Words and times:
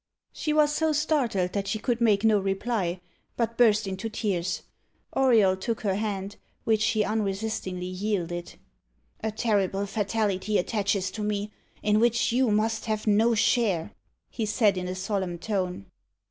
She 0.33 0.51
was 0.51 0.71
so 0.73 0.93
startled, 0.93 1.53
that 1.53 1.67
she 1.67 1.77
could 1.77 2.01
make 2.01 2.23
no 2.23 2.39
reply, 2.39 3.01
but 3.37 3.55
burst 3.55 3.85
into 3.85 4.09
tears. 4.09 4.63
Auriol 5.13 5.55
took 5.55 5.81
her 5.81 5.93
hand, 5.93 6.37
which 6.63 6.81
she 6.81 7.03
unresistingly 7.03 7.85
yielded. 7.85 8.55
"A 9.23 9.29
terrible 9.29 9.85
fatality 9.85 10.57
attaches 10.57 11.11
to 11.11 11.21
me, 11.21 11.51
in 11.83 11.99
which 11.99 12.31
you 12.31 12.49
must 12.49 12.85
have 12.85 13.05
no 13.05 13.35
share," 13.35 13.91
he 14.31 14.47
said, 14.47 14.75
in 14.75 14.87
a 14.87 14.95
solemn 14.95 15.37
tone. 15.37 15.85